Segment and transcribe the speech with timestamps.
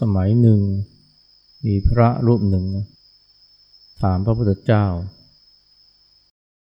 [0.00, 0.60] สมัยหนึ่ง
[1.66, 2.86] มีพระรูปหนึ่งนะ
[4.02, 4.84] ถามพระพุทธเจ้า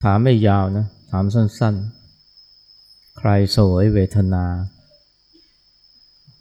[0.05, 4.45] ถามไม่ยาวนะ ถามสั้นๆ ใครสวยเวทนา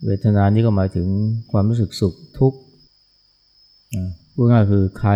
[0.04, 1.08] เวทนานี้ก็หมายถึง
[1.50, 2.58] ความรู้สึกสุขทุกข์
[4.32, 5.12] พูดง่ายคือใคร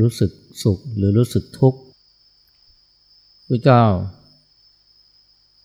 [0.00, 0.30] รู้สึก
[0.62, 1.80] สุขหรือรู้สึกทุกข์
[3.48, 3.84] พระเจ้า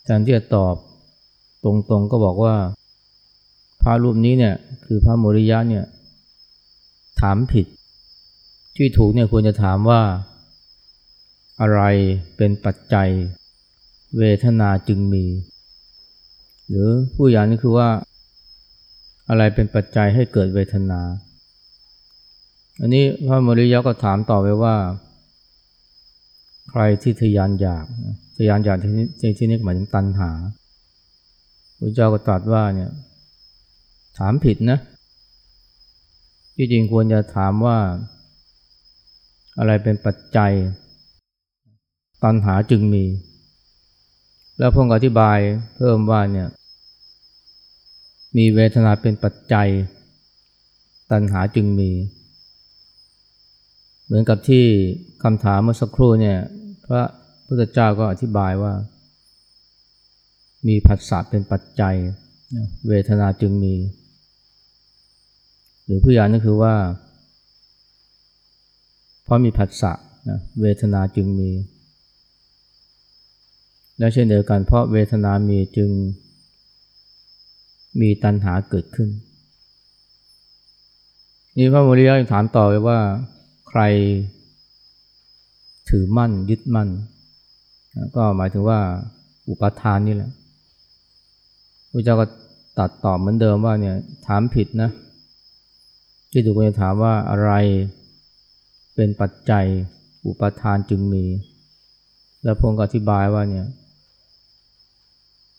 [0.03, 0.75] แทนที่จะตอบ
[1.63, 2.55] ตรงๆก็บอกว่า
[3.87, 4.55] ระรูปนี้เนี่ย
[4.85, 5.85] คือพระโมริยะเนี่ย
[7.21, 7.65] ถามผิด
[8.77, 10.01] ที่ถูกเนี่ยควรจะถามว่า
[11.61, 11.81] อะไร
[12.37, 13.09] เป็นปัจจัย
[14.17, 15.25] เวทนาจึงมี
[16.69, 17.89] หรือผู้อย่างนี้คือว่า
[19.29, 21.01] อะไรเป็นปัจจัยให้เกิดเวทนา
[22.81, 24.75] อันนี้พระโมริยะก็ถามต่อไปว่า
[26.69, 27.85] ใครที่ทยานอยาก
[28.37, 29.07] ทยานอยากที่นี้
[29.39, 30.31] ที่นี้หมายถึงตัณหา
[31.79, 32.91] พระเจ้าก็ตรัสว่าเนี่ย
[34.17, 34.79] ถามผิดนะ
[36.55, 37.77] ที่จริงควรจะถามว่า
[39.57, 40.51] อะไรเป็นปัจจัย
[42.23, 43.05] ตัณหาจึงมี
[44.59, 45.37] แล้วพงอธิบาย
[45.75, 46.47] เพิ่มว่าเนี่ย
[48.37, 49.69] มีเวทนาเป็นปัจจัย
[51.11, 51.91] ตัณหาจึงมี
[54.05, 54.65] เหมือนกับที่
[55.23, 56.37] คำถามเมื่อสักครู่เนี่ย
[56.87, 57.03] พระ
[57.47, 58.73] พุทธเจ้าก็อธิบายว่า
[60.67, 61.95] มีผัสสะเป็นปัจจัย
[62.87, 63.73] เวทนาจึงมี
[65.87, 66.73] หรือผู้ยานั่นคือว่า
[69.23, 69.93] เพราะมีผัสสะ
[70.29, 71.51] นะเวทนาจึงมี
[73.99, 75.89] และเช่นเดียวกันเพราะเวทนามีจึง
[78.01, 79.09] มีตัณหาเกิดขึ้น
[81.57, 82.99] นี่พระโมริยะถามต่อไปว่า
[83.69, 83.81] ใคร
[85.89, 86.89] ถือมั่นยึดมั่น
[88.15, 88.79] ก็หมายถึงว่า
[89.49, 90.31] อุปทานนี่แหละ
[91.91, 92.25] พระเจ้าก็
[92.79, 93.95] ตัดตอบเหมือนเดิมว่าเนี่ย
[94.27, 94.89] ถามผิดนะ
[96.31, 97.51] ที่ถูกคนถามว่าอะไร
[98.95, 99.65] เป็นปัจจัย
[100.25, 101.25] อุปทานจึงมี
[102.43, 103.67] แล้วพงศ์ก็อธิบายว่าเนี่ย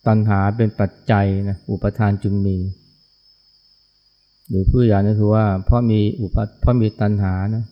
[0.07, 2.57] ตัณหาเป็นปัจจัยนะอุปทานจึงมี
[4.49, 7.65] หรือผู้อย่างนี้คือว่าเพราะมีอุปเพราะมีตัณหานะ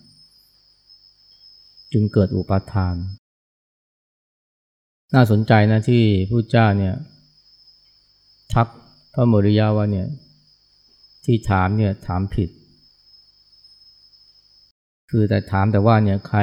[1.93, 2.95] จึงเกิดอุปทาน
[5.15, 6.95] น่าสนใจนะที่ผู้เจ้าเนี่ย
[8.53, 8.67] ทัก
[9.15, 10.07] พระโมริยาว่าเนี่ย
[11.25, 12.51] ที่ถามเนี่ยถามผิด
[15.11, 16.41] คือแต่ถามแต่ว่าเนี่ยใคร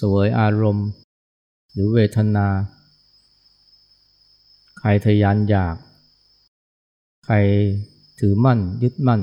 [0.00, 0.88] สวยอารมณ์
[1.72, 2.46] หรือเวทนา
[4.80, 5.76] ใครทยานอยาก
[7.26, 7.36] ใคร
[8.20, 9.20] ถือมั่นยึดมั่น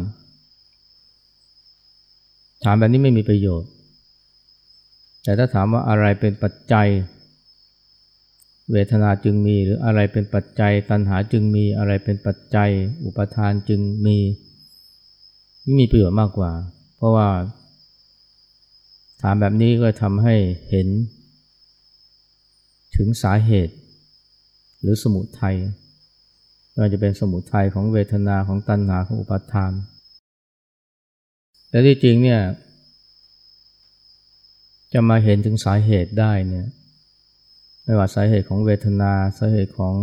[2.64, 3.70] ถามแบบนี้ไม่มีประโยชน์
[5.24, 6.88] แต่ถ้าถามว่าอะไรเป็นปัจจัย
[8.72, 12.70] เวทนาจึงมี หรืออะไรเป็นปัจจัย ตัณหาจึงมีอะไรเป็นปัจจัย
[13.04, 14.18] อุปทานจึงมี
[15.66, 16.52] นี่มีประโยชน์มากกว่า
[16.98, 17.28] เพราะว่า
[19.22, 20.36] ถามแบบนี้ก็ทำให้
[20.70, 20.88] เห็น
[22.96, 23.76] ถึงสาเหตุ
[24.82, 25.56] หรือสมุทัย
[26.76, 29.72] ก็จะเป็นสมุทัยของเวทนาของตัณหาของอุปาทาน
[31.70, 32.42] แต่ที่จริงเนี่ย
[34.94, 36.68] จะมาเห็นถึงสาเหตุได้เนี่ย
[37.84, 39.96] ไม่ว่าสาเหตุของเวทนาสาเหตุของ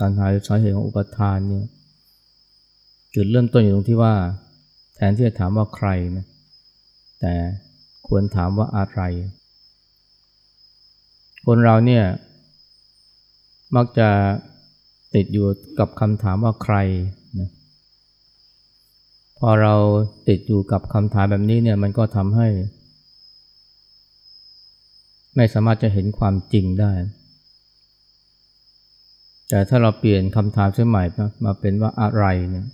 [0.00, 1.64] ตัณหาหรือสาเหตุของอุปาทานเนี่ย
[3.14, 4.14] จุดเริ่มต้นอยู่ตรงที่ว่า
[4.94, 6.26] แทนที่จะถามว่าใครนะ
[7.20, 7.32] แต่
[8.08, 9.00] ควรถามว่าอะไร
[11.46, 12.04] คนเราเนี่ย
[13.76, 14.08] มักจะ
[15.14, 15.46] ติดอยู่
[15.78, 16.76] กับคำถามว่าใคร
[17.38, 17.50] นะ
[19.38, 19.74] พอเรา
[20.28, 22.48] ติดอยู่กับคำถามแบบนี้เนี่ยมันก็ทำให้
[25.36, 26.92] ไม่สามารถจะเห็นความจริงได้
[29.48, 31.04] แต่ถ้าเราเปลี่ยนคำถามเสียใหม่
[31.44, 32.66] มาเป็นว่าอะไรเนี่ย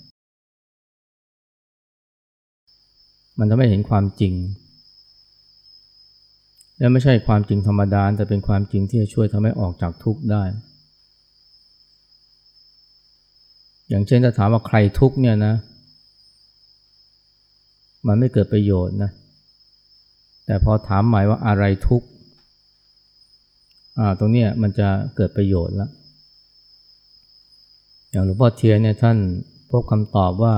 [3.38, 4.34] มันทำให้เห็นความจริง
[6.82, 10.42] และไม่ใช่ความจริงธรรมดา แต่เป็นความจริงที่จะช่วยทำให้ออกจากทุกข์ได้
[13.88, 15.54] อย่างเช่นถ้าถามว่าใครทุกข์เนี่ยนะ
[18.06, 19.10] มันไม่เกิดประโยชน์นะ
[20.46, 22.06] แต่พอถามหมายว่าอะไรทุกข์
[23.98, 25.90] อ่าตรงนี้มันจะเกิดประโยชน์แล้ว
[28.10, 29.16] อย่างหลวงพ่อเทียนเนี่ยท่าน
[29.70, 30.54] พบคำตอบว่า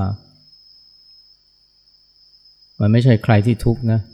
[2.80, 4.00] มันไม่ใช่ใครที่ทุกข์นะ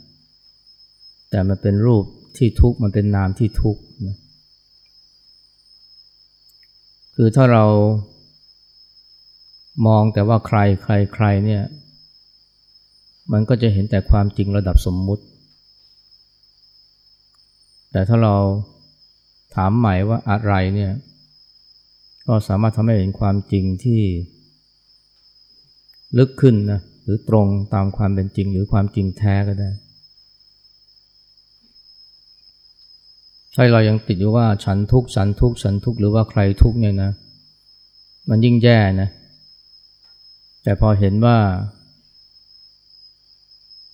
[1.31, 2.03] แต่มันเป็นรูป
[2.37, 4.17] ที่ทุกข์มันเป็นนามที่ทุกข์นะ
[7.15, 7.65] คือถ้าเรา
[9.87, 11.63] มองแต่ว่าใครใครใครเนี่ย
[13.31, 15.23] มันก็จะเห็นแต่ความจริงระดับสมมุติ
[17.91, 18.35] แต่ถ้าเรา
[19.55, 20.91] ถามใหม่ว่าอะไรเนี่ย
[22.27, 24.01] ก็สามารถทำให้เห็นความจริงที่
[26.17, 29.69] ลึกขึ้นนะหรือตรงตามความเป็นจริงหรือความจริงแท้ก็ได้
[33.55, 37.11] ถ้าเรายังติดอยู่ว่าฉันทุกข์ฉันทุกข์ฉันทุกข์หรือว่าใครทุกข์เนี่ยนะ
[38.29, 39.09] มันยิ่งแย่นะ
[40.63, 41.37] แต่พอเห็นว่า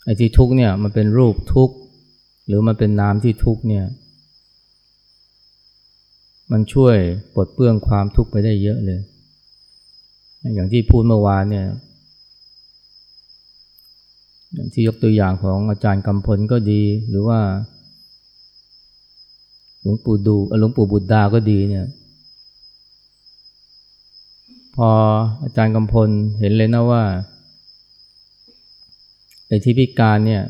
[0.03, 1.75] ไอ้ที่ทุกข์เนี่ยมันเป็นรูปทุกข์
[2.47, 3.85] หรือมันเป็นนามที่ทุกข์เนี่ย
[6.51, 6.95] มันช่วย
[7.33, 8.99] ปลดเปลื้องความทุกข์ไปได้เยอะเลย
[10.55, 11.65] อย่างที่พูดเมื่อวานเนี่ย
[14.53, 17.39] อย่างที่ยกตัวอย่างของอาจารย์กำพลก็ดีหรือว่า
[19.87, 21.85] ลวงปู่ดูหลวงปู่บุตรดาก็ดีเนี่ย
[24.75, 24.89] พอ
[25.43, 27.03] อาจารย์กำพลเห็นเลยนะว่า
[29.47, 30.43] ไอ้ที่พิการเนี่ย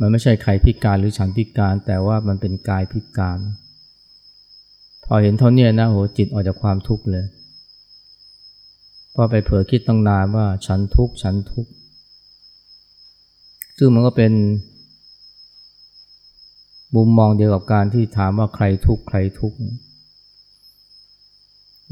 [0.00, 3.38] มันไม่ใช่ใครพิการหรือฉันพิการ แต่ว่ามันเป็นกายพิการ
[5.04, 7.24] พอเห็นเท่านี้นะโหจิตออกจากความทุกข์เลย
[9.14, 11.70] พอไปเผลอคิดตั้งนานว่าฉันทุกข์ฉันทุกข์
[13.78, 14.32] ซึ่งมันก็เป็น
[16.94, 19.56] มุมมองเดียวกับการที่ถามว่าใครทุกข์ใครทุกข์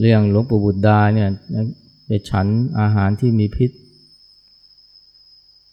[0.00, 1.28] เรื่องหลวงปู่บุตรดาเนี่ย
[2.06, 2.46] ไปฉัน
[2.80, 3.70] อาหารที่มีพิษ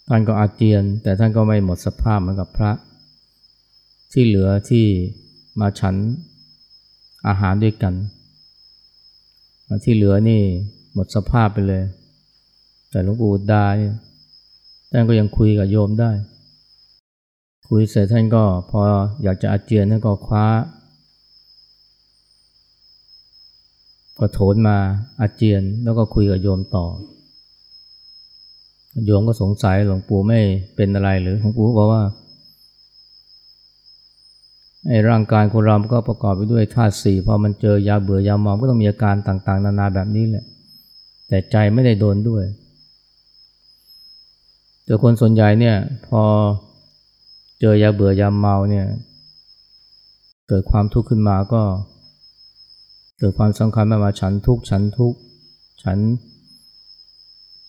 [0.08, 2.72] ท่านก็อาเจียน แต่ท่านก็ไม่หมดสภาพเหมือนกับพระ
[4.12, 4.86] ที่เหลือที่
[5.60, 5.96] มาฉัน
[7.28, 7.94] อาหารด้วยกัน
[9.86, 10.42] ที่เหลือนี่
[10.94, 11.84] หมดสภาพไปเลย
[12.90, 13.96] แต่หลวงปู่ดาเนี่ย
[14.92, 16.12] ท่านก็ยังคุยกับโยมได้
[17.74, 18.82] คุยเสร็จท่านก็พอ
[19.24, 20.46] อยากจะอาเจียนท่านก็คว้า
[24.20, 24.78] ก็โถนมา
[25.22, 26.86] อาเจียนแล้วก็คุยกับโยมต่อ
[29.06, 30.40] โยมก็สงสัยหลวงปู่ไม่
[30.76, 32.04] เป็นอะไรหรือหลวงปู่บอกว่า
[34.88, 40.46] ไอ้ร่างกายคนเราก็ประกอบไปด้วยธาตุสี่พอมันเจอยาเบื่อยาเมก็ต้องมีอาการต่างๆ นานาแบบนี้แหละ
[41.28, 42.44] แต่ใจไม่ได้โดนด้วย
[44.86, 45.76] แต่คนส่วนใหญ่เนี่ย
[46.10, 46.24] พอ
[47.62, 48.88] เจอยาเบื่อยาเมาเนี่ย
[50.48, 51.62] เกิดความทุกข์ขึ้นมาก็
[53.20, 55.20] เกิดความสำคัญมาว่าฉันทุกข์ฉันทุกข์
[55.84, 55.98] ฉัน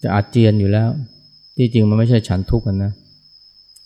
[0.03, 0.91] จะอาเจียนอยู่แล้ว
[1.57, 2.93] ที่จริงมันไม่ใช่ฉันทุกข์กันนะ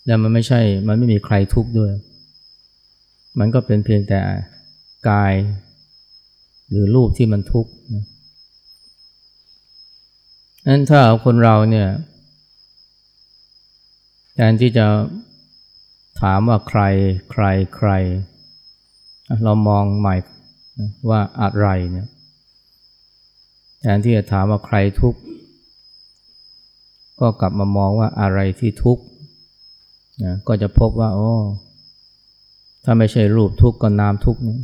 [0.05, 1.91] และมันไม่ใช่ มันไม่มีใครทุกข์ด้วย
[3.39, 4.19] มันก็เป็นเพียงแต่
[5.09, 5.33] กาย
[6.69, 8.05] หรือรูปที่มันทุกข์นะ
[10.67, 11.87] นั้นถ้าคนเราเนี่ย
[14.33, 14.85] แทนที่จะ
[16.21, 16.81] ถามว่าใคร
[17.31, 17.89] ใครใคร
[19.43, 20.15] เรามองใหม่
[21.09, 22.07] ว่าอะไรเนี่ย
[23.79, 25.19] แทนที่จะถามว่าใครทุกข์
[27.19, 29.03] ก็กลับมามองว่าอะไรที่ทุกข์
[30.23, 31.31] นะก็จะพบว่าโอ้
[32.83, 34.57] ถ้าไม่ใช่รูปทุกข์ก็นามทุกข์นี่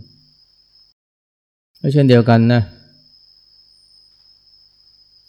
[1.80, 2.62] ก็เช่นเดียวกันนะ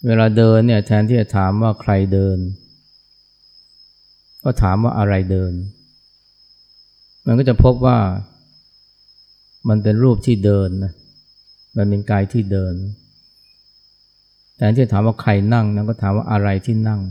[0.05, 2.37] เวลาเดินเนี่ยแทนที่จะถามว่าใครเดิน
[4.43, 5.53] ก็ถามว่าอะไรเดิน
[7.25, 7.97] มันก็จะพบว่า
[9.69, 10.93] มันเป็นรูปที่เดินนะ
[11.77, 12.73] มันเป็นกายที่เดิน
[14.55, 17.01] แต่ที่ถามว่าใครนั่งนะก็ถามว่าอะไรที่นั่ง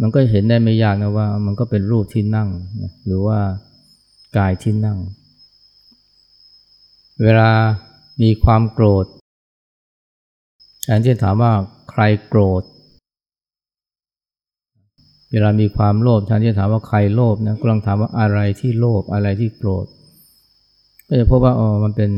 [0.00, 2.48] มันก็เห็นได้ไม่ยากนะว่า มันก็เป็นรูปที่นั่ง
[2.82, 3.38] นะหรือว่า
[4.38, 4.98] กายที่นั่ง
[7.22, 7.50] เวลา
[8.22, 9.06] มีความโกรธ
[10.84, 11.52] แทนที่ถามว่า
[11.90, 12.62] ใครโกรธ
[15.32, 19.86] เวลามีความโลภแทนที่ถามว่าใครโลภนะกำลังถามว่าอะไรที่โลภอะไรที่โกรธ
[21.08, 22.10] ก็จะพบว่าอ๋อมันเป็น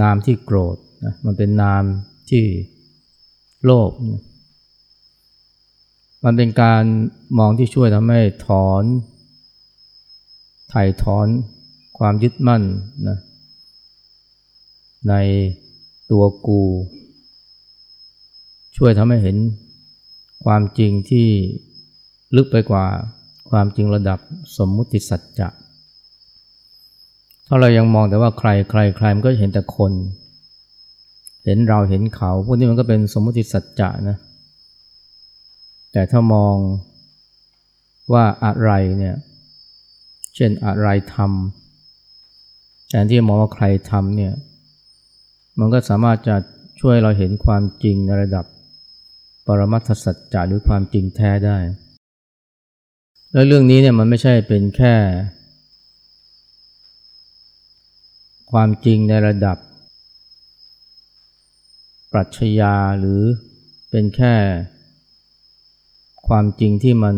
[0.00, 1.82] นามที่โกรธนะมันเป็นนาม
[2.30, 2.44] ที่
[3.64, 3.90] โลภ
[6.24, 6.82] มันเป็นการ
[7.38, 8.84] มองที่ช่วยทำให้ถอน
[10.72, 11.26] ถ่ายถอน
[11.98, 12.62] ความยึดมั่น
[13.08, 13.18] นะ
[15.08, 15.14] ใน
[16.10, 16.62] ตัวกู
[18.76, 19.36] ช่วยทำให้เห็น
[20.44, 21.28] ความจริงที่
[22.36, 22.86] ลึกไปกว่า
[23.50, 24.18] ความจริงระดับ
[24.58, 25.48] สมมุติสัจจะ
[27.46, 29.92] ถ้าเรายังมองแต่ว่าใครใครใครมันก็เห็นแต่คน
[31.44, 34.16] เห็นเราเห็นเขา พวกนี้มันก็เป็นสมมติสัจจะนะ
[35.92, 36.56] แต่ถ้ามอง
[38.12, 39.16] ว่าอะไรเนี่ย
[40.34, 44.32] เช่นอะไรทำแทนที่มองว่าใครทำเนี่ย
[45.58, 46.36] มันก็สามารถจะ
[46.80, 48.44] ช่วยเราเห็นความจริงในระดับ
[49.46, 51.58] ปรมัตถสัจจะหรือความจริงแท้ได้
[53.36, 54.94] แล้วเรื่องนี้เนี่ยมันไม่ใช่เป็นแค่
[58.50, 59.58] ความจริงในระดับ
[62.12, 63.22] ปรัชญาหรือ
[63.90, 64.34] เป็นแค่
[66.28, 67.16] ความจริงที่มัน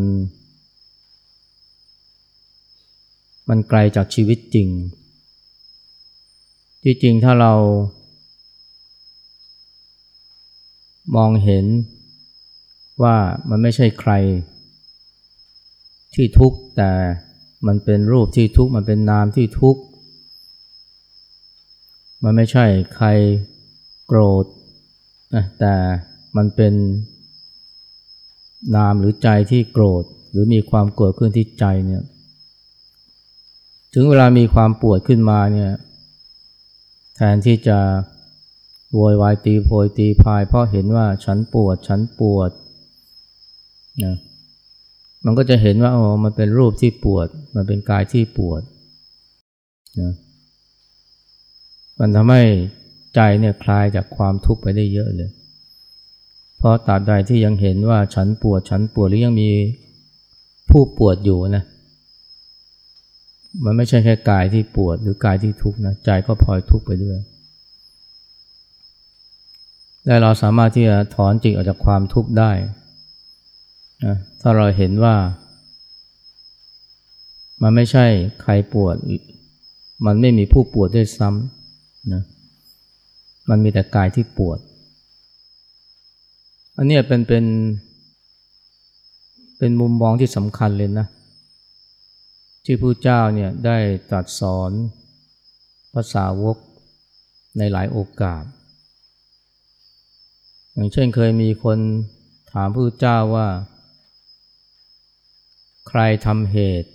[3.48, 4.68] มันไกลจากชีวิตจริง
[6.82, 7.52] ที่จริงถ้าเรา
[11.16, 11.64] มองเห็น
[13.02, 13.16] ว่า
[13.48, 14.12] มันไม่ใช่ใคร
[16.16, 16.92] ที่ทุกข์แต่
[17.66, 19.82] มันเป็นรูปที่ทุกข์มันเป็นนามที่ทุกข์
[22.22, 23.08] มันไม่ใช่ใคร
[24.06, 24.44] โกรธ
[25.34, 25.74] นะแต่
[26.36, 26.74] มันเป็น
[28.76, 32.02] นามหรือใจที่โกรธ หรือมีความโกรธขึ้นที่ใจเนี่ย
[33.94, 35.72] ถึงเวลามีความปวดขึ้นมาเนี่ย
[37.16, 37.78] แทนที่จะ
[38.94, 42.50] โวยวายตีโพยตีพาย เพราะเห็นว่าฉันปวดฉันปวด
[44.04, 44.16] นะ
[45.24, 48.62] มันก็จะเห็นว่าอ๋อมันเป็นรูปที่ปวด มันเป็นกายที่ปวด
[50.00, 50.12] นะ
[51.98, 52.42] มันทำให้
[53.14, 55.30] ใจเนี่ยคลายจากความทุกข์ไปได้เยอะเลย
[56.58, 59.50] เพราะตราบใดที่ยังเห็นว่าฉันปวดฉันปวดหรือยังมี
[60.70, 61.64] ผู้ปวดอยู่นะ
[63.64, 67.18] มันไม่ใช่แค่กายที่ปวดหรือกายที่ทุกข์นะใจก็พลอยทุกข์ไปด้วย
[70.06, 72.50] และเราสามารถที่จะถอนจิตออกจากความทุกข์ได้
[74.04, 75.16] นะถ้าเราเห็นว่า
[77.62, 78.06] มันไม่ใช่
[78.42, 78.96] ใครปวด
[80.06, 82.22] มันไม่มีผู้ปวดด้วยซ้ำนะ
[83.48, 84.58] มันมีแต่กายที่ปวด
[86.76, 87.44] อันนี้เป็นเป็น
[89.58, 91.06] เป็นมุมมองที่สำคัญเลยนะ
[92.64, 93.78] ที่พระเจ้าเนี่ยได้
[94.10, 94.70] ตรัสสอน
[95.92, 96.56] ภาษาวก
[97.58, 98.44] ในหลายโอกาส
[100.72, 101.78] อย่างเช่นเคยมีคน
[102.52, 103.46] ถามพระเจ้าว่า
[105.88, 106.90] ใครทำเหตุ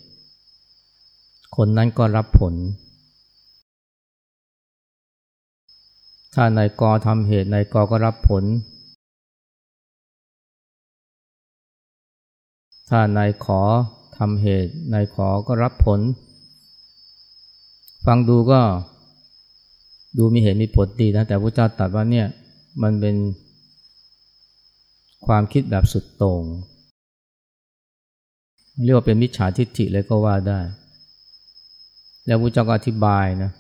[1.55, 2.53] คนนั้นก็รับผล
[6.36, 8.43] ถ้านายกทำเหตุนายกก็รับผล
[12.89, 13.62] ถ้านายขอ
[14.17, 16.00] ทำเหตุนายขอก็รับผล
[18.05, 18.62] ฟังดูก็
[20.17, 22.27] ดูมีเหตุมีผลดีนะ แต่พระเจ้าตรัสว่าเนี่ย
[22.81, 23.15] มันเป็น
[25.25, 26.43] ความคิดแบบสุดโต่ง
[28.84, 30.60] เรียกว่าเป็นมิจฉาทิฏฐิเลยก็ว่าได้
[32.25, 33.51] แล้วพระเจ้าก็อธิบายนะ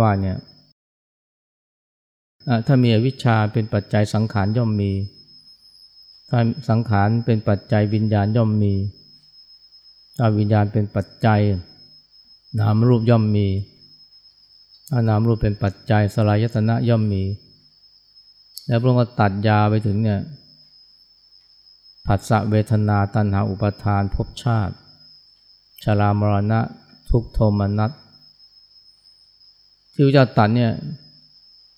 [0.00, 0.38] ว่าเนี่ย
[2.66, 4.92] ถ้ามีอวิชชาเป็นปัจจัยสังขารย่อมมี
[6.30, 8.74] ถ้าสังขารเป็นปัจจัยวิญญาณย่อมมี
[10.18, 11.40] ถ้าวิญญาณเป็นปัจจัย
[12.60, 13.48] นามรูปย่อมมี
[14.90, 17.22] ถ้านามรูปเป็นปัจจัยสลายตนะย่อมมี
[18.66, 20.20] แล้วพระองค์ก็ตัดยาไปถึงเนี่ย
[22.06, 24.74] ผัสสะเวทนาตัณหาอุปทานภพชาติ
[25.84, 26.60] ชรามรณะ
[27.10, 27.90] ทุกโทมนัส
[29.92, 30.72] ที่พระเจ้าตัดเนี่ย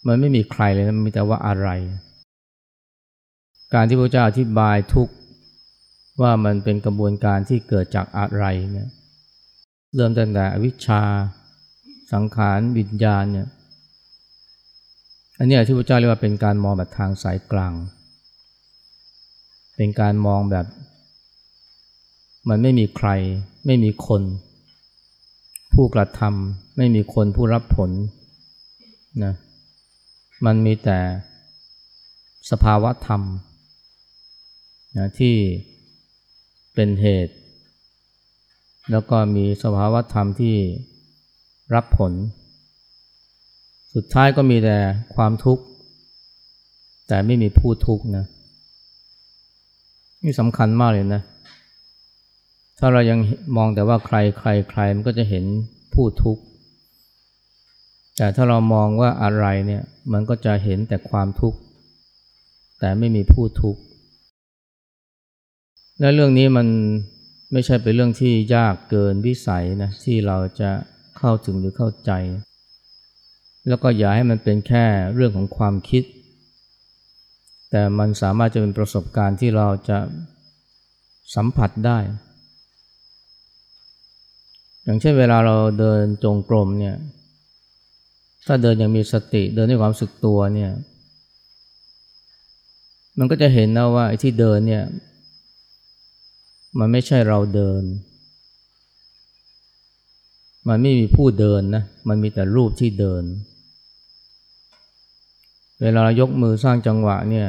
[0.06, 1.68] มันไม่มีใครเลยนะมีแต่ว่าอะไร
[3.74, 5.08] การที่พระเจ้าอธิบายทุก
[6.20, 8.88] ว่ามันเป็นกระบวนการที่เกิดจากอะไรเนี่ย
[9.94, 11.02] เริ่มตั้งแต่อวิชชา
[12.12, 13.48] สังขารวิญญาณเนี่ย
[15.38, 17.72] อันนี้ที่พระเจ้าเรียกว่าเป็นการมองแบบทางสายกลาง
[19.76, 20.66] เป็นการมองแบบ
[22.48, 23.08] มันไม่มีใคร
[23.66, 24.22] ไม่มีคน
[25.72, 27.90] ผู้กระทำไม่มีคนผู้รับผล
[29.24, 29.34] นะ
[30.44, 30.98] มันมีแต่
[32.50, 33.22] สภาวะธรรม
[34.98, 35.34] นะที่
[36.74, 37.34] เป็นเหตุ
[38.90, 40.56] แล้วก็มีสภาวะธรรมที่
[41.74, 42.12] รับผล
[43.94, 44.78] สุดท้ายก็มีแต่
[45.14, 45.64] ความทุกข์
[47.08, 48.24] แต่ไม่มีผู้ทุกข์นะ
[50.26, 51.22] นี่สำคัญมากเลยนะ
[52.78, 53.18] ถ้าเรายัง
[53.56, 55.44] มองแต่ว่าใครใครใครมันก็จะเห็น
[55.94, 56.42] ผู้ทุกข์
[58.16, 61.58] แต่ถ้าเรามองว่าอะไรเนี่ย มันก็จะเห็นแต่ความทุกข์
[62.80, 63.80] แต่ไม่มีผู้ทุกข์
[66.00, 66.66] และเรื่องนี้มัน
[67.52, 70.70] ไม่ใช่เป็นเรื่องที่ยากเกินวิสัยนะที่เราจะ
[71.18, 72.10] เข้าถึงหรือเข้าใจ
[73.68, 76.02] แล้วก็อย่าให้มันเป็นแค่เรื่องของความคิด
[77.76, 79.98] แต่มันสามารถจะเป็นประสบการณ์ที่เราจะ
[81.34, 81.98] สัมผัสได้
[84.84, 86.96] อย่างเช่นเวลาเราเดินจงกรมเนี่ย
[88.46, 90.72] ถ้าเดินอย่างมีสติเดินด้วยความสึกตัวเนี่ย
[93.18, 94.84] มันก็จะเห็นนะว่าไอ้ที่เดินเนี่ย
[96.78, 97.82] มันไม่ใช่เราเดิน
[100.68, 103.24] มันไม่มีผู้เดินนะ มันมีแต่รูปที่เดิน
[103.55, 107.48] เเวลาเรายกมือสร้างจังหวะเนี่ย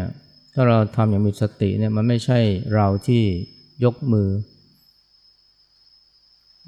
[0.54, 2.40] ถ้าเราทำอย่างมีสติเนี่ยมันไม่ใช่
[2.74, 3.24] เราที่
[3.84, 4.30] ยกมือ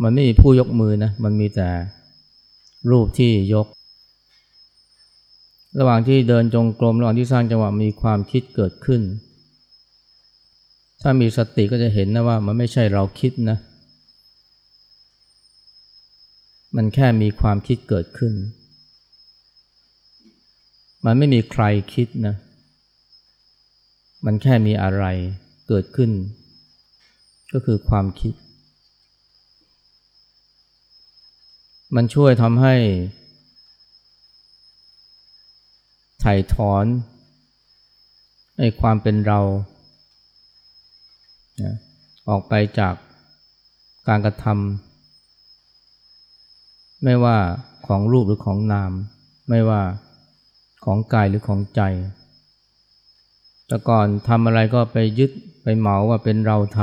[0.04, 1.70] มันไม่มีผู้ยกมือนะมันมีแต่
[2.90, 3.68] รูปที่ยก
[5.80, 9.02] ระหว่างที่เดินจงกรมระหว่างที่สร้างจังหวะมีความคิดเกิดขึ้น
[11.02, 13.58] ถ้ามีสติก็จะเห็นนะว่ามันไม่ใช่เราคิดนะ
[16.76, 18.34] มันแค่มีความคิดเกิดขึ้น
[21.06, 21.64] มันไม่มีใคร
[21.94, 22.36] คิดนะ
[24.26, 25.06] มันแค่มีอะไร
[25.68, 26.12] เกิดขึ้น
[27.54, 28.34] ก็คือความคิด
[31.96, 32.76] มันช่วยทำให้
[36.20, 36.86] ไถ่ถอน
[38.60, 39.40] ไอ้ความเป็นเรา
[41.62, 41.76] นะ
[42.30, 42.96] ออกไปจาก
[44.08, 47.38] การกระทำไม่ว่า
[47.88, 48.92] ของรูปหรือของนาม
[49.50, 49.82] ไม่ว่า
[50.86, 51.82] ของกายหรือของใจ
[53.68, 55.32] แต่ก่อนทำอะไรก็ไปยึด
[55.64, 56.80] ไปเหมาว่าเป็นเราท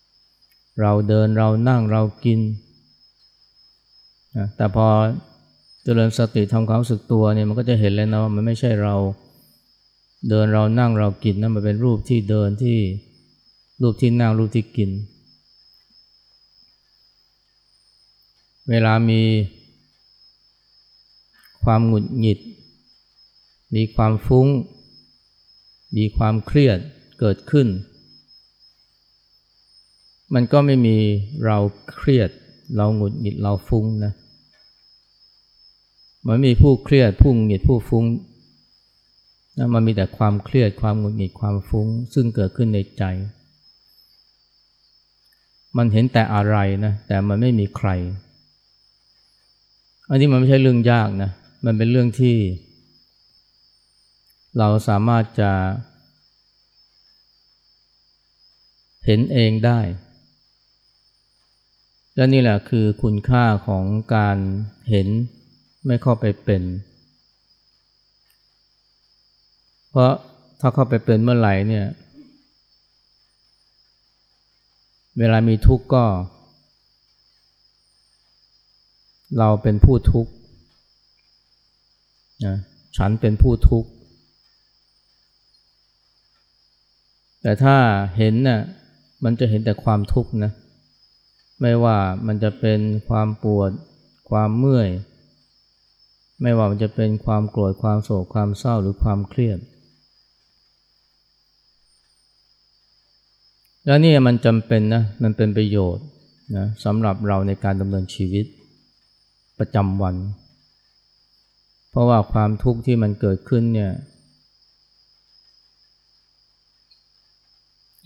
[0.00, 2.40] ำเราเดินเรานั่งเรากิน
[4.36, 4.86] นะแต่พอ
[5.84, 8.94] เจริญสติทำความรู้สึกตัวเนี่ยมันก็จะเห็นเลยนะว่ามันไม่ใช่เรา
[10.28, 12.78] เดินเรานั่งเรากินนะมันเป็นรูปที่เดินที่
[13.82, 14.90] รูปที่นั่งรูปที่กิน
[18.70, 19.20] เวลามี
[21.64, 22.38] ความหงุดหงิด
[23.74, 24.46] มีความฟุ้ง
[25.96, 26.78] มีความเครียด
[27.20, 27.68] เกิดขึ้น
[30.34, 30.96] มันก็ไม่มี
[31.44, 31.58] เรา
[31.96, 32.30] เครียด
[32.76, 34.12] เราหงุดหงิดเราฟุ้งนะ
[36.26, 38.04] มันมีผู้เครียดผู้หงุดหงิดผู้ฟุ้ง
[39.58, 43.04] นะมันมีแต่ความเครียดความหงุดหงิดความฟุ้ง ซึ่งเกิดขึ้นในใจ
[45.76, 47.88] มันเห็นแต่อะไรนะแต่มันไม่มีใคร
[50.10, 51.30] อันนี้มันไม่ใช่เรื่องยากนะ
[51.64, 52.36] มันเป็นเรื่องที่
[54.58, 55.52] เราสามารถจะ
[59.06, 59.80] เห็นเองได้
[62.14, 63.84] และนี่แหละคือคุณค่าของ
[64.14, 64.38] การ
[64.90, 65.08] เห็น
[65.86, 66.62] ไม่เข้าไปเป็น
[69.90, 70.12] เพราะ
[70.60, 71.86] ถ้าเข้าไปเป็นเมื่อไหร่เนี่ย
[75.18, 76.04] เวลามีทุกข์ก็
[79.38, 80.32] เราเป็นผู้ทุกข์
[82.46, 82.56] นะ
[82.96, 83.88] ฉันเป็นผู้ทุกข์
[87.48, 87.76] แต่ถ้า
[88.16, 88.60] เห็นน่ะ
[89.24, 90.52] มันจะเห็นแต่ความทุกข์นะ
[91.60, 93.70] ไม่ว่ามันจะเป็นความปวด
[94.30, 94.88] ความเมื่อย
[96.42, 99.58] ไม่ว่ามันจะเป็นความโกรธความโศกความเศร้าหรือความเครียด
[103.84, 106.04] แล้วนี่มันจำเป็นนะมันเป็นประโยชน์
[106.56, 108.46] นะสำหรับเราในการดำเนินชีวิต
[109.58, 110.16] ประจำวัน
[111.90, 113.92] เพราะว่าความทุกข์ที่มันเกิดขึ้นเนี่ย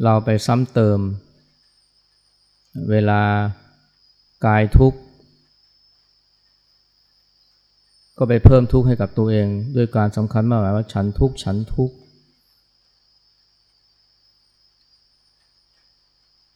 [0.04, 0.98] เราไปซ้ำเติม
[2.90, 3.22] เวลา
[4.46, 4.98] กายทุกข์
[8.18, 11.94] ก็ไปเพิ่มทุกข์ให้กับตัวเอง ด้วยการสำคัญมากว่าฉันทุกข์ฉันทุกข์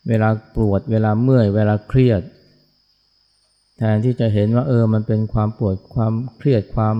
[0.08, 2.22] เวลาปวดเวลาเมื่อยเวลาเครียด
[3.76, 6.96] แทนที่จะเห็นว่าเออมันเป็นความปวดความเครียดความ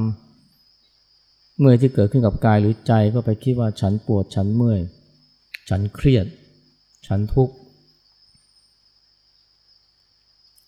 [1.59, 4.81] เมื่อยที่เกิดขึ้นกับกายหรือใจก็ไปคิดว่าฉันปวดฉันเมื่อย
[5.69, 6.27] ฉันเครียด
[7.07, 7.55] ฉันทุกข์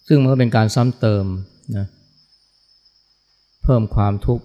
[0.07, 1.25] ซึ่งมันก็เป็นการซ้ำเติม
[1.77, 1.87] นะ
[3.63, 4.45] เพิ่มความทุกข์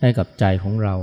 [0.00, 0.94] ให้กับใจของเรา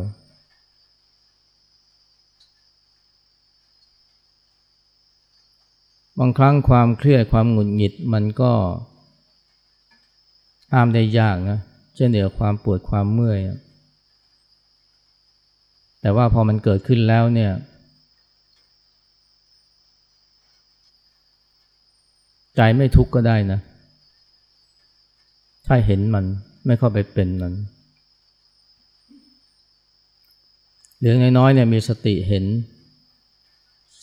[6.20, 8.52] บางครั้งความเครียดความหงุดหงิดมันก็
[10.74, 11.60] อ้ามได้ยากนะ
[11.96, 13.40] เช่นเดียวความปวดความเมื่อย
[16.02, 17.52] แต่ว่าพอมันเกิดขึ้นแล้วเนี่ย
[22.58, 23.60] ใจไม่ทุกข์ก็ได้นะ
[25.68, 26.26] ถ้าเห็นมัน
[26.66, 27.54] ไม่เข้าไปเป็นมัน
[31.00, 32.46] หรือน้อยๆเนี่ยมีสติเห็น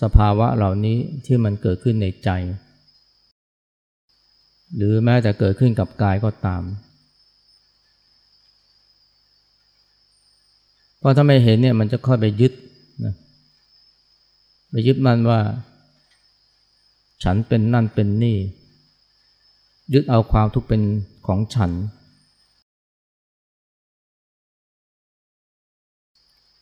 [0.02, 2.30] สภาวะเหล่านี้ที่มันเกิดขึ้นในใจ
[4.76, 6.62] หรือแม้แต่เกิดขึ้นกับกายก็ตาม
[10.98, 12.52] เพราะถ้าไม่เห็นเนี่ยมันจะค่อยไปยึด
[13.04, 13.14] นะ
[14.70, 15.40] ไปยึดมันว่า
[17.24, 18.38] ฉันเป็นนั่นเป็นนี่
[19.94, 20.82] ยึดเอาความทุกข์เป็น
[21.26, 21.70] ของฉัน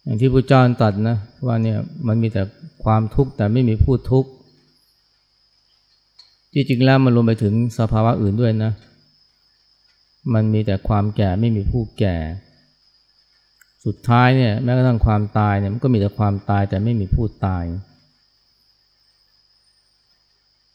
[0.03, 2.42] อย่างที่พระเจ้าตรัสนะว่าเนี่ยมันมีแต่
[2.85, 4.31] ความทุกข์แต่ไม่มีผู้ทุกข์
[6.53, 8.72] จริงๆแล้วมันรวมไปถึงสภาวะอื่นด้วยนะ
[10.35, 12.16] มันมีแต่ความแก่ไม่มีผู้แก่
[13.85, 17.64] สุดท้ายเนี่ยแม้กระทั่งความตายเนี่ยมันก็มีแต่ความตายแต่ไม่มีผู้ตาย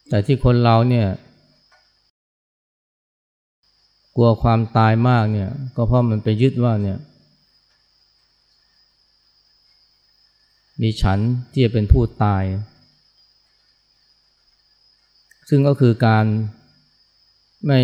[0.10, 1.08] แต่ที่คนเราเนี่ย
[4.15, 6.98] กลัวความตายมากเนี่ยก็เพราะมันไปยึดว่าเนี่ย
[10.82, 11.20] มีฉัน
[11.52, 12.43] ที่จะเป็นผู้ตาย
[15.50, 16.26] ซึ่งก็คือการ
[17.65, 17.80] ไม่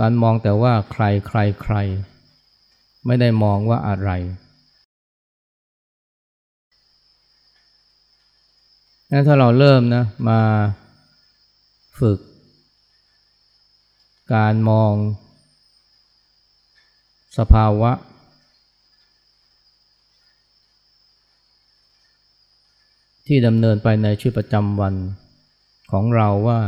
[0.00, 1.74] การมองแต่ว่าใครใครใคร
[3.06, 4.34] ไม่ได้มองว่าอะไร งั้น
[9.26, 10.40] ถ้าเราเริ่มนะมา
[11.98, 12.18] ฝึก
[14.34, 14.94] การมอง
[17.38, 17.92] สภาวะ
[23.26, 24.94] ที่ดำเนินไปในชีวิตประจำวัน
[25.90, 26.60] ของเราว่า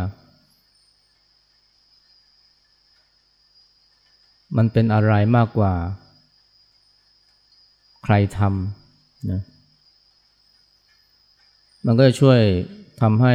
[4.56, 5.74] มันเป็นอะไรมากกว่า
[8.04, 9.40] ใครทำนะ
[11.84, 12.40] มันก็จะช่วย
[13.00, 13.34] ทำให้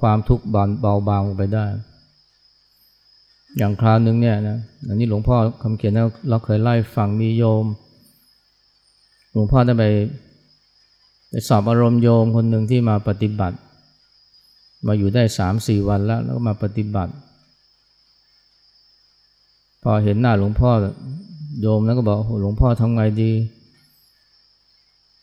[0.00, 0.44] ความทุกข์
[0.80, 1.66] เบาบางไปได้
[3.56, 5.92] อย่างคราวนึงเนี่ยนะอันนี้หลวงพ่อคำเขียน
[6.28, 7.64] เราเคยไล่ฟังมีโยม
[9.32, 9.84] หลวงพ่อได้ไป
[11.30, 13.56] ไปสอบอารมณ์โยมคนหนึ่งที่มาปฏิบัติ
[14.86, 17.12] มาอยู่ได้สามสี่วันแล้ว แล้วก็มาปฏิบัติ
[19.82, 20.70] พอเห็นหน้าหลวงพ่อ
[21.60, 23.32] โยมแล้วก็บอกหลวงพ่อทำไงดี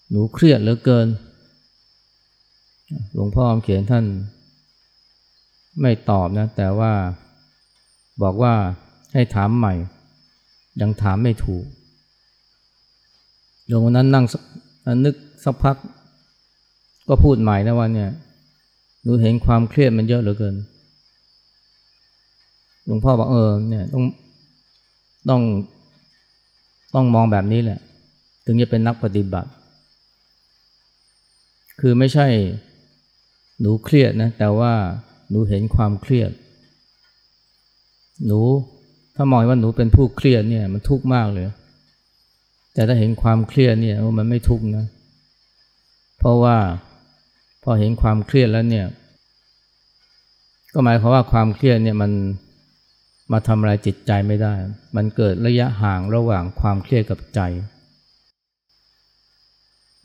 [0.10, 1.08] หนูเครียดเหลือเกิน
[3.14, 4.06] หลวงพ่อเขียนท่าน
[5.82, 6.92] ไม่ตอบนะ แต่ว่า
[8.24, 8.54] บอกว่า
[9.14, 9.74] ให้ถามใหม่
[10.82, 11.66] ยังถามไม่ถูก
[13.68, 14.26] โยมนั้นนั่ง
[15.06, 15.76] นึกสักพัก
[17.08, 18.10] ก็พูดใหม่นะว่าเนี่ย
[19.04, 20.56] หนูเห็นความเครียดมันเยอะเหลือเกิน
[22.86, 24.04] หลวงพ่อบอกเออเนี่ยต้อง
[25.30, 25.42] ต้อง
[26.94, 27.80] ต้องมองแบบนี้แหละ
[28.46, 29.50] ถึงจะเป็นนักปฏิบัติ
[31.80, 32.28] คือไม่ใช่
[33.62, 34.74] หนูเครียดนะแต่ว่า
[35.30, 36.32] หนูเห็นความเครียด
[38.26, 38.40] หนู
[39.16, 41.46] ถ้ามองว่าหนูเป็นผู้เครียดเนี่ยมันทุกข์มากเลย
[42.74, 44.86] แต่ถ้าเห็นความเครียดเนี่ยมันไม่ทุกข์นะ
[46.20, 46.58] เพราะว่า
[47.64, 48.88] พอเห็นความเครียดแล้วเนี่ย
[50.74, 52.12] ก็หมายความว่าความเครียดเนี่ยมัน
[53.32, 54.54] มาทำอะไรจิตใจไม่ได้
[54.96, 57.40] มันเกิดระยะห่างระหว่างความเครียดกับใจ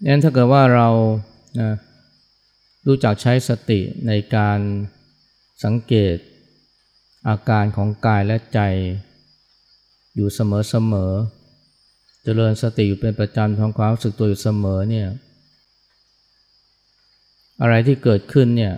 [0.06, 0.88] งั้นถ้าเกิดว่าเรา
[1.60, 1.70] นะ
[2.90, 4.58] รู้จักใช้สติในการ
[5.64, 6.16] สังเกต
[7.28, 8.60] อาการของกายและใจ
[10.14, 10.40] อยู่เส
[10.92, 15.08] มอๆเจริญสติอยู่เป็นประจำทำความรู้สึกตัวอยู่เสมอเนี่ย
[17.60, 18.74] อะไรที่เกิดขึ้นเนี่ย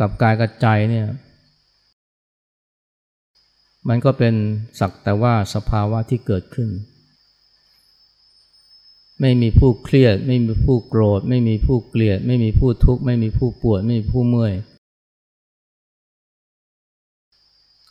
[0.00, 1.06] กับกายกับใจเนี่ย
[3.88, 4.34] มันก็เป็น
[4.80, 6.68] สักแต่ว่าสภาวะที่เกิดขึ้น
[9.20, 14.54] ไม่มีผู้เครียด ไม่มีผู้โกรธ ไม่มีผู้เกลียด ไม่มีผู้ทุกข์ ไม่มีผู้ปวด ไม่มีผู้เมื่อย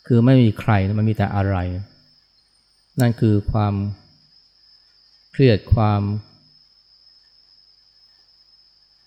[0.06, 1.56] คือไม่มีใครมันมีแต่อะไร
[3.00, 3.74] นั่นคือความ
[5.32, 6.02] เครียดความ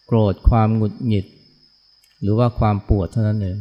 [0.06, 1.25] โกรธความหงุดหงิด
[2.21, 3.58] หรือว่าความปวดเท่านั้นเอง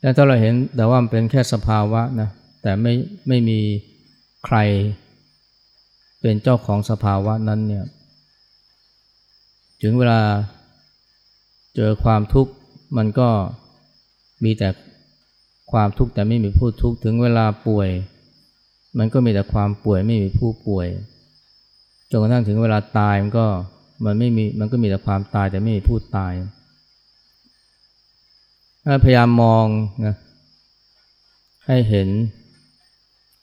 [0.00, 2.28] และถ้าเราเห็นแต่ว่ามันเป็นแค่สภาวะนะ
[2.62, 2.92] แต่ไม่
[3.28, 3.58] ไม่มี
[4.46, 4.56] ใคร
[6.20, 7.84] เป็นเจ้าของสภาวะนั้นเนี่ย
[9.82, 10.20] ถึงเวลา
[11.76, 12.52] เจอความทุกข์
[12.96, 13.28] มันก็
[14.44, 14.68] มีแต่
[15.72, 17.88] ความทุกข์แต่ไม่มีผู้ทุกข์ถึงเวลาป่วย
[18.98, 20.88] มันก็มีแต่ความป่วยไม่มีผู้ป่วย
[22.10, 23.46] จนกระทั่งถึงเวลาตายมันก็
[24.04, 26.32] มันไม่มีมันก็มีแต่ความตายแต่ไม่มีผู้ตาย
[28.84, 29.66] ถ้าพยายามมอง
[30.06, 30.16] นะ
[31.66, 32.08] ให้เห็น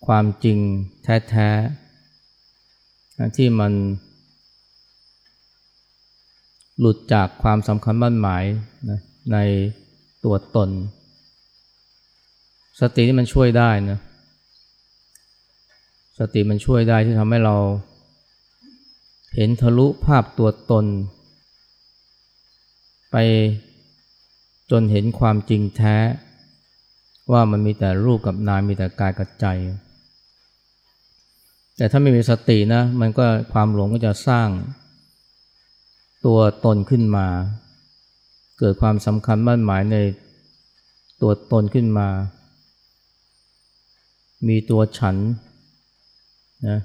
[0.08, 0.58] ความจริง
[1.04, 1.50] แท้
[3.38, 3.74] ที่มัน
[6.80, 8.44] หลุดจากความสำคัญมั่นหมาย
[8.90, 9.00] นะ
[9.34, 9.38] ใน
[10.24, 10.70] ตัวตน
[12.80, 14.00] สตินี่มันช่วยได้นะ
[16.20, 17.56] สติมันช่วยได้ที่ทำให้เรา
[19.36, 20.86] เห็นทะลุภาพตัวตน
[23.12, 23.16] ไป
[24.72, 25.98] จนเห็นความจริงแท้
[27.32, 29.46] ว่ามันมีแต่รูปกับนามมีแต่กายกับใจ
[31.78, 34.50] แต่ถ้าไม่มีสตินะ มันก็ความหลงก็จะสร้าง
[36.26, 37.28] ตัวตนขึ้นมา
[38.60, 39.98] เกิดความสำคัญมั่นหมายใน
[41.22, 42.08] ตัวตนขึ้นมา
[44.48, 45.16] มีตัวฉัน
[46.68, 46.80] นะ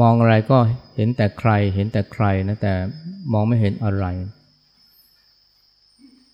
[0.00, 0.58] มองอะไรก็
[0.96, 2.72] เห็นแต่ใคร เห็นแต่ใครนะแต่
[3.32, 4.06] มองไม่เห็นอะไร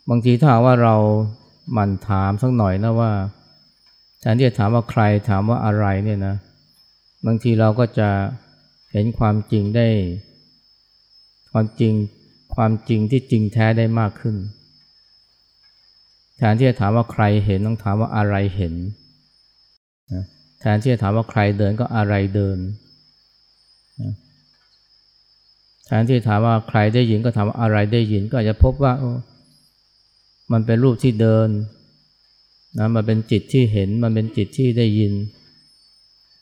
[0.09, 0.97] บางทีถ้าว่าเรา
[1.73, 3.13] หมั่นถามสักหน่อยนะว่า
[4.23, 6.37] แทนที่จะถามว่าใครถามว่าอะไรเนี่ยนะ
[7.27, 8.09] บางทีเราก็จะ
[8.93, 9.89] เห็นความจริงได้
[11.53, 11.93] ความจริง
[12.55, 14.37] ความจริงที่จริงแท้ได้มากขึ้น
[16.39, 18.75] แทนที่จะถามว่าใครเห็นต้องถามว่าอะไรเห็น
[20.61, 22.59] แทนที่จะถามว่าใครเดินก็อะไรเดิน
[25.87, 28.93] แทนที่จะถามว่าใครได้ยินก็ถามว่าอะไรได้ยิน ก็อาจจะพบว่า
[30.53, 31.49] มันเป็นรูปที่เดิน
[32.79, 35.13] นะมันเป็นจิตที่เห็นมันเป็นจิตที่ได้ยิน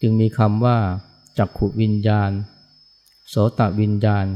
[0.00, 0.78] จึงมีคำว่า
[1.38, 2.30] จักขุวิญญาณ
[3.28, 4.26] โสตวิญญาณ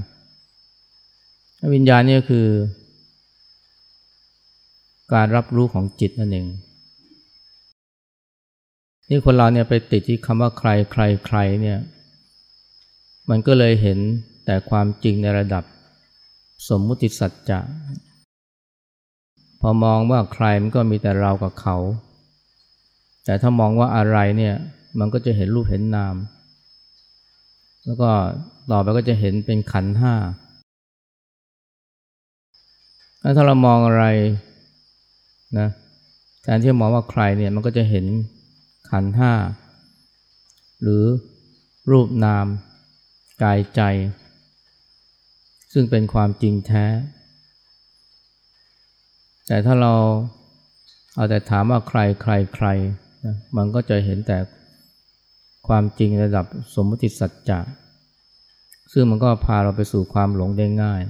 [1.74, 2.46] วิญญาณนี่ก็คือ
[5.12, 6.46] การรับรู้ของจิตนั่นเอง
[9.08, 11.78] นี่คนเราเนี่ยไปติดที่คำว่าใครใครใครเนี่ย
[13.30, 13.98] มันก็เลยเห็น
[14.44, 15.64] แต่ความจริงในระดับ
[16.68, 17.60] สมมุติสัจจะ
[19.66, 21.76] พอมองว่าใครมันก็มีแต่เรากับเขา
[23.24, 24.54] แต่ถ้ามองว่าอะไรเนี่ย
[24.98, 26.16] มันก็จะเห็นรูปเห็นนาม
[27.84, 28.10] แล้วก็
[28.70, 30.14] ต่อไปก็จะเห็นเป็นขันห้า
[33.36, 34.04] ถ้าเรามองอะไร
[35.58, 35.68] นะ
[36.42, 38.06] แทนที่มองว่าใครเนี่ยมันก็จะเห็น
[38.90, 39.32] ขันห้า
[40.82, 41.04] หรือ
[41.90, 42.46] รูปนาม
[43.42, 43.80] กายใจ
[45.72, 46.84] ซึ่งเป็นความจริงแท้
[49.46, 49.94] แต่ถ้าเรา
[51.14, 52.66] เอาแต่ถามว่าใครใครใคร
[53.24, 54.38] นะมันก็จะเห็นแต่
[55.66, 57.60] ความจริงระดับสมมติสัจจะ
[58.92, 61.02] ซึ่งมันก็พาเราไปสู่ความหลงได้ง่าย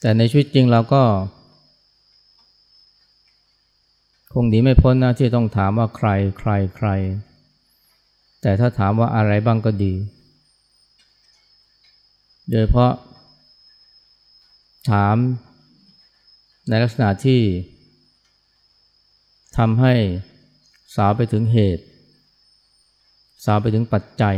[0.00, 1.02] แต่ในชีวิตจริงเราก็
[4.32, 6.88] คงหนีไม่พ้นนะที่ต้องถามว่าใครใครใคร
[8.42, 9.94] แต่ถ้าถามว่าอะไรบ้างก็ดี
[12.50, 12.92] โดยเพราะ
[14.90, 15.16] ถาม
[16.68, 17.40] ในลักษณะที่
[19.58, 19.94] ทำให้
[20.96, 21.84] สาวไปถึงเหตุ
[23.44, 24.36] สาวไปถึงปัจจัย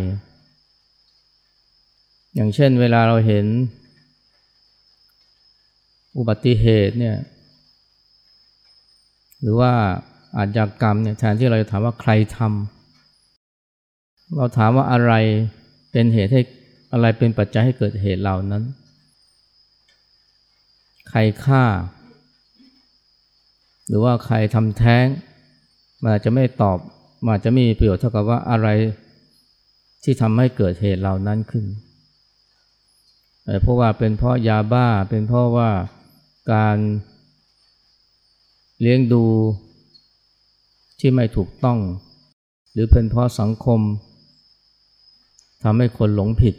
[2.35, 3.47] อย่างเช่นเวลาเราเห็น
[6.17, 7.17] อุบัติเหตุเนี่ย
[9.41, 9.73] หรือว่า
[10.37, 15.13] อาชญากรรมเนี่ยแทนที่เราจะถามว่าใครทำเราถามว่าอะไร
[15.93, 16.41] เป็นเหตุให้
[16.93, 18.63] อะไรเป็นปัจจัยให้เกิดเหตุเหล่านั้น
[21.09, 21.65] ใครฆ่า
[23.89, 25.07] หรือว่าใครทำแท้ง
[26.01, 26.79] มันอาจจะไม่ตอบ
[27.23, 28.69] มันอาจจะไม่มีประโยชน์เท่ากับว่าอะไร
[30.03, 31.65] ที่ทำให้เกิดเหตุเหล่านั้นขึ้น
[33.63, 35.71] เพราะว่าเป็นเพราะยาบ้าเป็นเพราะว่า
[36.53, 36.77] การ
[38.81, 39.25] เลี้ยงดู
[41.01, 41.79] ที่ไม่ถูกต้อง
[42.73, 43.81] หรือเป็นเพราะสังคม
[45.63, 46.55] ทำให้คนหลงผิด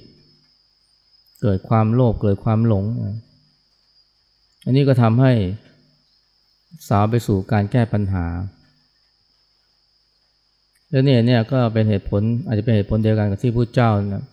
[1.42, 2.86] เกิดความโลภเกิดความหลง
[4.64, 5.34] อันนี้ก็ทำให้
[6.88, 8.26] สาวไปสู่การแก้ปัญหา
[10.90, 14.26] แล้วเนี่ยเนี่ยก็เป็นเหตุผลอาจจะเป็นเหตุผลเดียวกันกับที่พระเจ้านะ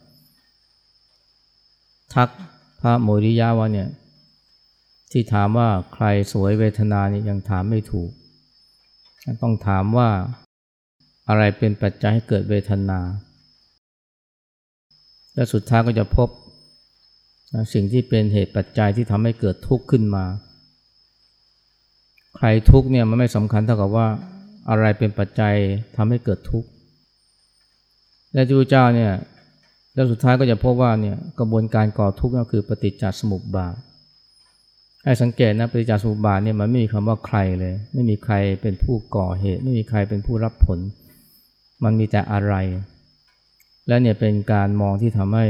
[2.14, 2.28] ทัก
[2.80, 3.88] พระโมริยะว่าเนี่ย
[5.12, 8.10] ที่ถามว่าใครสวยเวทนานี่ยังถามไม่ถูก
[9.42, 10.10] ต้องถามว่า
[11.28, 13.00] อะไรเป็นปัจจัยให้เกิดเวทนา
[15.34, 16.28] และสุดท้ายก็จะพบ
[17.72, 20.24] สิ่งที่เป็นเหตุปัจจัยที่ทำให้เกิดทุกข์ขึ้นมา
[22.36, 24.06] ใครทุกเนี่ยมันไม่สำคัญเท่ากับว่า
[24.70, 25.54] อะไรเป็นปัจจัย
[25.96, 26.68] ทำให้เกิดทุกข์
[28.32, 29.12] และที่พระเจ้าเนี่ย
[29.94, 33.74] แล้วสุดท้ายก็จะพบว่าเนี่ยกระบวนการก่อทุกข์ก็คือปฏิจจสมุปบาท
[35.04, 40.78] ให้สังเกตนะปฏิจจสมุปบาทเนี่ยมันไม่มีคำว่าใครเลย ไม่มีใครเป็นผู้ก่อเหตุ ไม่มีใครเป็นผู้รับผล
[41.84, 42.54] มันมีแต่อะไร
[43.88, 45.46] และเนี่ยเป็นการมองที่ทำให้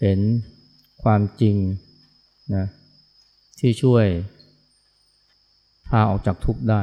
[0.00, 0.18] เห็น
[1.02, 1.56] ความจริง
[2.54, 2.66] นะ
[3.60, 4.06] ที่ช่วย
[5.90, 6.82] พาออกจากทุกข์ได้